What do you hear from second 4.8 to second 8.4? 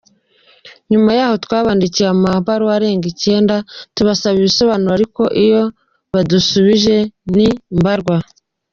ariko ayo badusubije ni mbarwa.